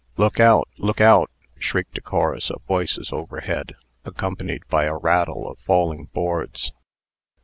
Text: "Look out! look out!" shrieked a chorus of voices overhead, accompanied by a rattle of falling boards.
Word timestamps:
"Look 0.17 0.39
out! 0.39 0.67
look 0.79 0.99
out!" 0.99 1.29
shrieked 1.59 1.95
a 1.95 2.01
chorus 2.01 2.49
of 2.49 2.63
voices 2.63 3.11
overhead, 3.11 3.75
accompanied 4.03 4.67
by 4.67 4.85
a 4.85 4.97
rattle 4.97 5.47
of 5.47 5.59
falling 5.59 6.05
boards. 6.05 6.71